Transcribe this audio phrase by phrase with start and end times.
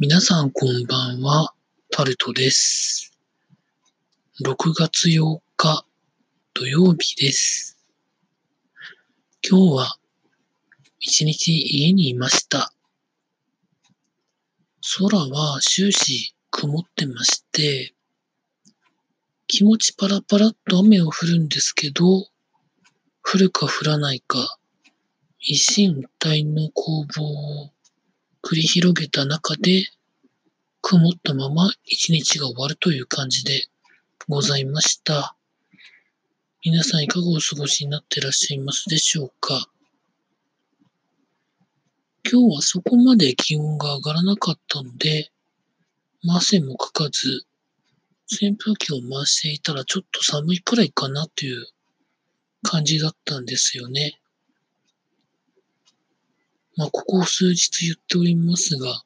[0.00, 1.54] 皆さんこんばんは、
[1.92, 3.16] タルトです。
[4.44, 5.86] 6月8日
[6.52, 7.78] 土曜日です。
[9.48, 9.96] 今日は
[10.98, 12.72] 一日家にいました。
[14.98, 17.94] 空は終始曇ってまして、
[19.46, 22.26] 気持ちパラパラっと雨を降るんですけど、
[23.22, 24.58] 降るか降らないか、
[25.38, 27.73] 一進一退の攻防を
[28.46, 29.86] 繰り広げた中で、
[30.82, 33.64] 曇ったまま一日が終わるという感じで
[34.28, 35.34] ございました。
[36.62, 39.66] 皆さんいかがお過ごしになっていらっしゃいますでしょうか？
[42.30, 45.30] 今日はそこまで気温が上がらなかったので、
[46.28, 47.46] 汗もかかず、
[48.30, 51.66] 扇風機を回していたらちょっと寒いくらいかなという
[52.62, 54.20] 感じだったんですよね。
[56.76, 59.02] まあ、ここ数日言っておりますが、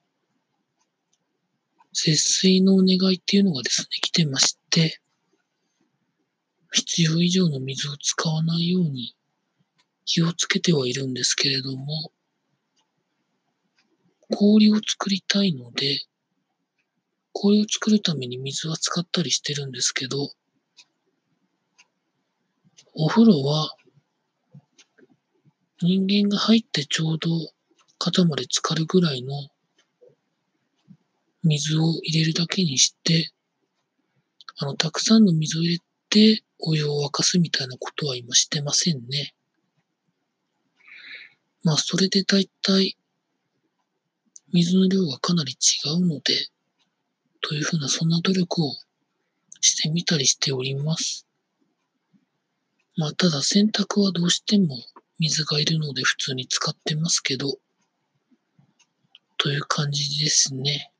[1.93, 5.01] 節水のお願いっていうのがですね、来てまして、
[6.73, 9.15] 必要以上の水を使わないように
[10.05, 12.13] 気をつけてはいるんですけれども、
[14.35, 16.01] 氷を作りたいので、
[17.33, 20.31] 氷を作るために水は使ったりしてるんですけど、
[22.95, 23.71] お風呂は
[25.81, 27.29] 人間が入ってちょうど
[27.99, 29.35] 肩まで浸かるぐらいの
[31.43, 33.31] 水を入れるだけにして、
[34.57, 39.35] あの、たくさんの水を入れてお湯を沸かすみたいなことは今してませんね。
[41.63, 42.97] まあ、それでだいたい
[44.53, 46.49] 水の量がかなり違うので、
[47.41, 48.73] というふうなそんな努力を
[49.61, 51.27] してみたりしております。
[52.97, 54.77] まあ、ただ洗濯はどうしても
[55.19, 57.59] 水がいるので普通に使ってますけど、
[59.39, 60.93] という感じですね。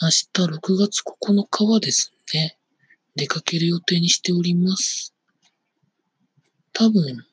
[0.00, 2.58] 明日6月9日はですね、
[3.16, 5.14] 出かける予定にしております。
[6.72, 7.24] 多分、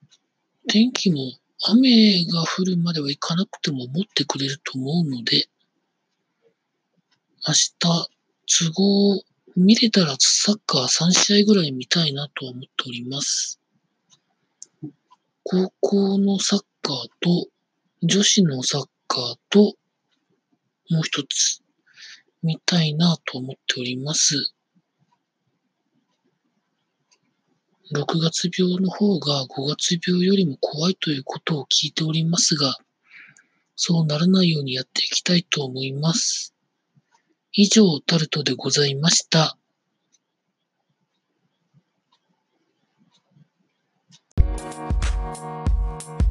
[0.68, 1.18] 天気も
[1.64, 5.50] 雨が降るまではいかなくても持ってくれると思うので、
[7.48, 9.24] 明日、都合、
[9.56, 13.60] 見れたらサッカー3試合ぐらい見たいなとは思っております。
[15.44, 17.48] 高校のサッカーと、
[18.04, 19.76] 女子のサッカーと、
[20.90, 21.62] もう一つ、
[22.42, 24.54] 見たいなと思っております。
[27.94, 32.76] 6月病の方が5月病よりも怖いということを聞いておりますが、
[33.76, 36.56] そうならないようにやっていきたいと思います。
[37.52, 39.60] 以上、タルトでございました。